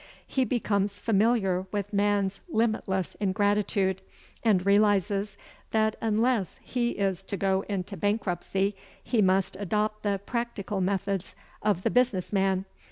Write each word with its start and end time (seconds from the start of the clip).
He 0.25 0.45
becomes 0.45 0.97
familiar 0.97 1.67
with 1.71 1.93
man's 1.93 2.41
limitless 2.49 3.13
ingratitude 3.19 4.01
and 4.43 4.65
realizes 4.65 5.37
that 5.69 5.95
unless 6.01 6.59
he 6.63 6.93
is 6.93 7.23
to 7.25 7.37
go 7.37 7.61
into 7.69 7.95
bankruptcy 7.95 8.75
he 9.03 9.21
must 9.21 9.55
adopt 9.57 10.01
the 10.01 10.19
"practical" 10.25 10.81
methods 10.81 11.35
of 11.61 11.83
the 11.83 11.91
business 11.91 12.33
man. 12.33 12.65